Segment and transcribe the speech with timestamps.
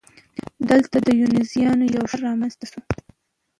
[0.69, 2.81] دلته د وینزیانو یو ښار رامنځته شو.